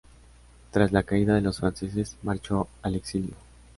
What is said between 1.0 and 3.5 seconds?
caída de los franceses marchó al exilio.